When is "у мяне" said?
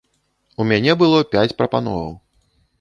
0.63-0.95